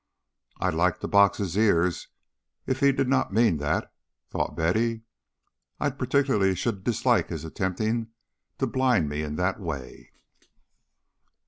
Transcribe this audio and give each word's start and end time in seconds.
"I'd 0.59 0.73
like 0.73 0.99
to 1.01 1.07
box 1.07 1.37
his 1.37 1.55
ears 1.55 2.07
if 2.65 2.79
he 2.79 2.91
did 2.91 3.07
not 3.07 3.31
mean 3.35 3.57
that," 3.57 3.93
thought 4.31 4.55
Betty. 4.55 5.03
"I 5.79 5.91
particularly 5.91 6.55
should 6.55 6.83
dislike 6.83 7.27
his 7.29 7.45
attempting 7.45 8.07
to 8.57 8.65
blind 8.65 9.09
me 9.09 9.21
in 9.21 9.35
that 9.35 9.59
way." 9.59 10.13